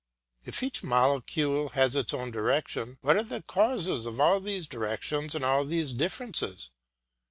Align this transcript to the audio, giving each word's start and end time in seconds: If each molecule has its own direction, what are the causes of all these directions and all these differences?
If 0.45 0.63
each 0.63 0.81
molecule 0.81 1.69
has 1.69 1.95
its 1.95 2.11
own 2.11 2.31
direction, 2.31 2.97
what 3.01 3.17
are 3.17 3.21
the 3.23 3.43
causes 3.43 4.07
of 4.07 4.19
all 4.19 4.39
these 4.39 4.65
directions 4.65 5.35
and 5.35 5.45
all 5.45 5.63
these 5.63 5.93
differences? 5.93 6.71